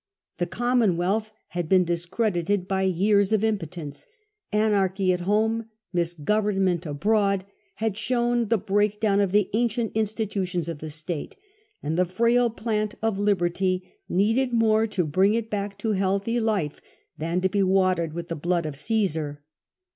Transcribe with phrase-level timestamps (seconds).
[0.39, 4.07] The Commonwealth had been tothebatS:^ discredited by years of impotence;
[4.51, 5.13] anarchy Actmm.
[5.13, 10.89] at home, misgovernment abroad had shown the break down of the ancient institutions of the
[10.89, 11.35] state,
[11.83, 16.81] and the frail plant of liberty needed more to bring it back to healthy life
[17.19, 19.43] than to be watered with the blood of Caesar.